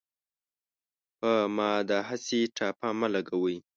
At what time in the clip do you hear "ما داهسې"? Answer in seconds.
1.55-2.39